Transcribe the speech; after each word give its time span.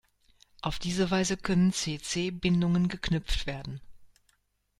Auf 0.63 0.79
diese 0.79 1.11
Weise 1.11 1.37
können 1.37 1.71
C-C-Bindungen 1.73 2.87
geknüpft 2.87 3.45
werden. 3.45 3.81